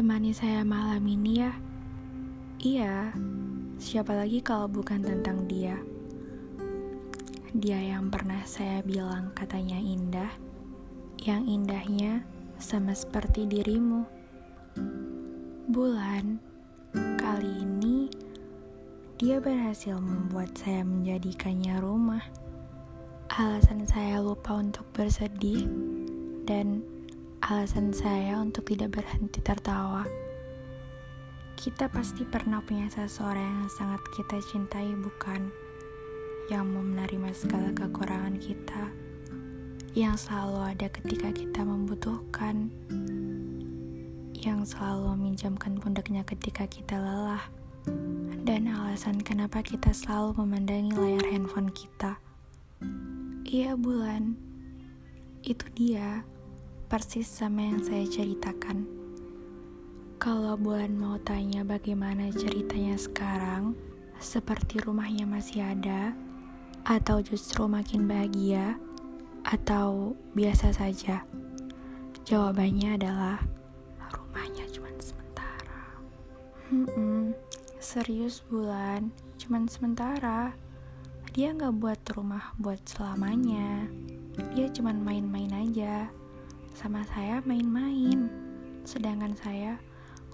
[0.00, 1.52] Temani saya malam ini ya.
[2.56, 3.12] Iya,
[3.76, 5.76] siapa lagi kalau bukan tentang dia.
[7.52, 10.32] Dia yang pernah saya bilang katanya indah,
[11.20, 12.24] yang indahnya
[12.56, 14.08] sama seperti dirimu.
[15.68, 16.40] Bulan,
[17.20, 18.08] kali ini
[19.20, 22.24] dia berhasil membuat saya menjadikannya rumah.
[23.36, 25.68] Alasan saya lupa untuk bersedih
[26.48, 26.80] dan
[27.40, 30.04] alasan saya untuk tidak berhenti tertawa.
[31.56, 35.48] Kita pasti pernah punya seseorang yang sangat kita cintai, bukan?
[36.52, 38.92] Yang mau menerima segala kekurangan kita,
[39.96, 42.68] yang selalu ada ketika kita membutuhkan,
[44.36, 47.44] yang selalu meminjamkan pundaknya ketika kita lelah,
[48.44, 52.20] dan alasan kenapa kita selalu memandangi layar handphone kita.
[53.48, 54.36] Iya, bulan,
[55.44, 56.24] itu dia
[56.90, 58.82] persis sama yang saya ceritakan.
[60.18, 63.78] Kalau Bulan mau tanya bagaimana ceritanya sekarang,
[64.18, 66.18] seperti rumahnya masih ada,
[66.82, 68.74] atau justru makin bahagia,
[69.46, 71.22] atau biasa saja?
[72.26, 73.38] Jawabannya adalah
[74.10, 75.94] rumahnya cuma sementara.
[76.74, 77.38] Hmm,
[77.78, 80.58] serius Bulan, cuma sementara.
[81.38, 83.86] Dia nggak buat rumah buat selamanya.
[84.58, 86.10] Dia cuma main-main aja
[86.80, 88.32] sama saya main-main,
[88.88, 89.76] sedangkan saya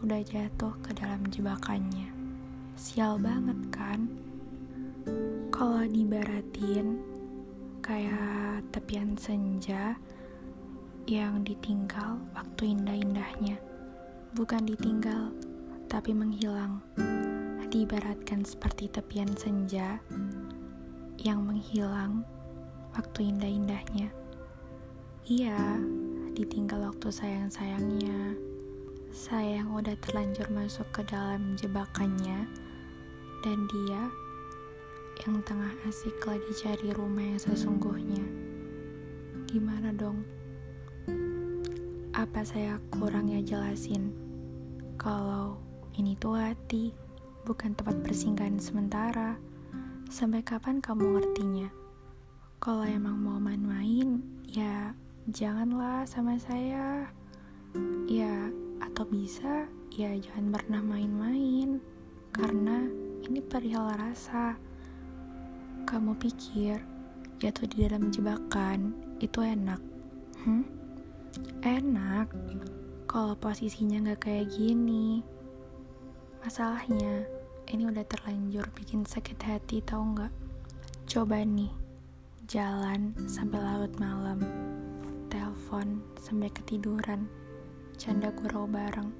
[0.00, 2.08] udah jatuh ke dalam jebakannya.
[2.80, 4.08] Sial banget kan?
[5.52, 6.96] Kalau dibaratin
[7.84, 10.00] kayak tepian senja
[11.04, 13.60] yang ditinggal waktu indah-indahnya.
[14.32, 15.36] Bukan ditinggal,
[15.92, 16.80] tapi menghilang.
[17.68, 20.00] Diibaratkan seperti tepian senja
[21.20, 22.24] yang menghilang
[22.96, 24.08] waktu indah-indahnya.
[25.28, 25.76] Iya,
[26.34, 28.34] ditinggal waktu sayang-sayangnya.
[29.10, 32.46] Sayang udah terlanjur masuk ke dalam jebakannya,
[33.42, 34.02] dan dia
[35.26, 38.24] yang tengah asik lagi cari rumah yang sesungguhnya.
[39.50, 40.22] Gimana dong?
[42.14, 44.14] Apa saya kurang ya jelasin?
[44.96, 45.58] Kalau
[45.98, 46.94] ini tuh hati,
[47.44, 49.36] bukan tempat persinggahan sementara.
[50.06, 51.68] Sampai kapan kamu ngertinya?
[52.60, 54.92] Kalau emang mau main-main, ya
[55.28, 57.04] janganlah sama saya.
[58.08, 58.48] Ya,
[58.80, 61.76] atau bisa ya jangan pernah main-main.
[62.32, 62.88] Karena
[63.28, 64.56] ini perihal rasa.
[65.84, 66.80] Kamu pikir
[67.42, 69.80] jatuh di dalam jebakan itu enak?
[70.40, 70.64] Hmm?
[71.60, 72.32] Enak
[73.04, 75.20] kalau posisinya gak kayak gini.
[76.40, 77.28] Masalahnya,
[77.68, 80.32] ini udah terlanjur bikin sakit hati tau gak?
[81.10, 81.74] Coba nih,
[82.46, 84.40] jalan sampai larut malam
[85.30, 87.30] telepon sampai ketiduran,
[87.94, 89.14] canda gurau bareng.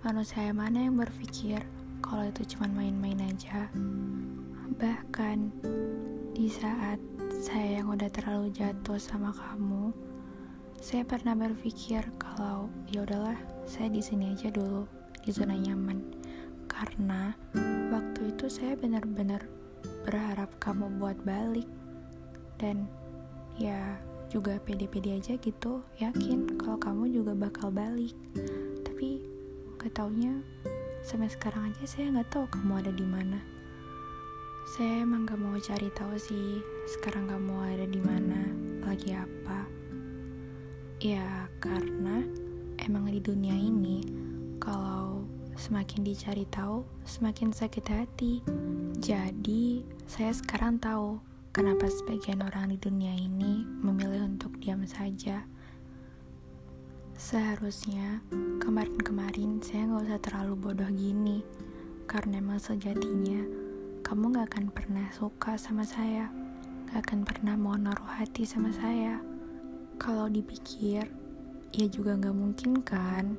[0.00, 1.60] Manusia mana yang berpikir
[2.00, 3.68] kalau itu cuma main-main aja?
[4.80, 5.38] Bahkan
[6.32, 6.96] di saat
[7.28, 9.92] saya yang udah terlalu jatuh sama kamu,
[10.80, 13.36] saya pernah berpikir kalau ya udahlah,
[13.68, 14.88] saya di sini aja dulu
[15.20, 16.00] di zona nyaman.
[16.68, 17.36] Karena
[17.92, 19.44] waktu itu saya benar-benar
[20.08, 21.68] berharap kamu buat balik
[22.56, 22.88] dan
[23.56, 23.96] ya
[24.32, 28.14] juga pede-pede aja gitu yakin kalau kamu juga bakal balik.
[28.86, 29.20] Tapi
[29.80, 30.40] gak taunya
[31.04, 33.38] sampai sekarang aja saya nggak tahu kamu ada di mana.
[34.74, 36.64] Saya emang gak mau cari tahu sih
[36.96, 38.40] sekarang kamu ada di mana
[38.84, 39.68] lagi apa.
[41.04, 42.24] Ya karena
[42.80, 44.00] emang di dunia ini
[44.56, 48.40] kalau semakin dicari tahu semakin sakit hati.
[49.04, 51.20] Jadi saya sekarang tahu
[51.54, 55.46] Kenapa sebagian orang di dunia ini memilih untuk diam saja?
[57.14, 58.18] Seharusnya
[58.58, 61.46] kemarin-kemarin saya nggak usah terlalu bodoh gini,
[62.10, 63.46] karena emang sejatinya
[64.02, 66.26] kamu gak akan pernah suka sama saya,
[66.90, 69.22] gak akan pernah mau naruh hati sama saya.
[70.02, 71.06] Kalau dipikir,
[71.70, 73.38] ya juga gak mungkin kan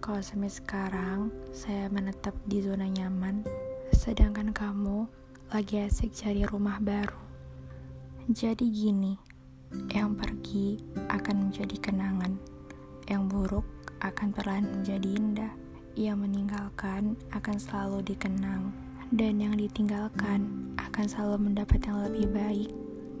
[0.00, 3.44] kalau sampai sekarang saya menetap di zona nyaman,
[3.92, 5.04] sedangkan kamu
[5.52, 7.31] lagi asik cari rumah baru.
[8.30, 9.18] Jadi gini,
[9.90, 10.78] yang pergi
[11.10, 12.38] akan menjadi kenangan,
[13.10, 13.66] yang buruk
[13.98, 15.52] akan perlahan menjadi indah,
[15.98, 18.70] yang meninggalkan akan selalu dikenang,
[19.10, 22.70] dan yang ditinggalkan akan selalu mendapat yang lebih baik.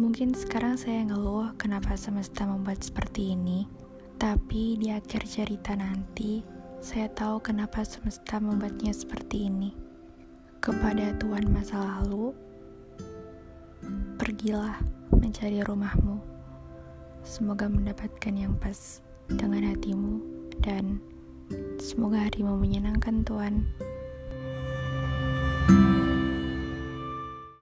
[0.00, 3.68] Mungkin sekarang saya ngeluh kenapa semesta membuat seperti ini,
[4.16, 6.40] tapi di akhir cerita nanti,
[6.80, 9.76] saya tahu kenapa semesta membuatnya seperti ini.
[10.64, 12.32] Kepada Tuhan masa lalu,
[14.36, 14.76] pergilah
[15.16, 16.20] mencari rumahmu.
[17.24, 19.00] Semoga mendapatkan yang pas
[19.32, 20.20] dengan hatimu
[20.60, 21.00] dan
[21.80, 23.64] Semoga harimu menyenangkan, Tuan.